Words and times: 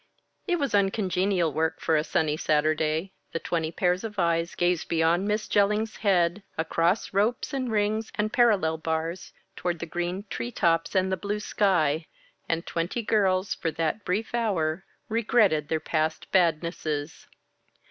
It 0.47 0.57
was 0.57 0.73
uncongenial 0.73 1.53
work 1.53 1.79
for 1.79 1.95
a 1.95 2.03
sunny 2.03 2.35
Saturday. 2.35 3.13
The 3.33 3.39
twenty 3.39 3.71
pairs 3.71 4.03
of 4.03 4.17
eyes 4.17 4.55
gazed 4.55 4.87
beyond 4.89 5.27
Miss 5.27 5.47
Jellings' 5.47 5.97
head 5.97 6.41
across 6.57 7.13
ropes 7.13 7.53
and 7.53 7.71
rings 7.71 8.11
and 8.15 8.33
parallel 8.33 8.79
bars 8.79 9.31
toward 9.55 9.77
the 9.77 9.85
green 9.85 10.23
tree 10.27 10.51
tops 10.51 10.95
and 10.95 11.11
the 11.11 11.17
blue 11.17 11.39
sky; 11.39 12.07
and 12.49 12.65
twenty 12.65 13.03
girls, 13.03 13.53
for 13.53 13.69
that 13.73 14.03
brief 14.03 14.33
hour, 14.33 14.85
regretted 15.07 15.67
their 15.67 15.79
past 15.79 16.31
badnesses. 16.31 17.27